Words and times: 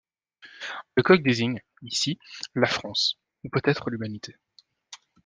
Le 0.97 1.03
coq 1.03 1.21
désigne, 1.21 1.61
ici, 1.83 2.17
la 2.55 2.65
France, 2.65 3.19
ou 3.43 3.49
peut-être 3.49 3.91
l'humanité. 3.91 4.35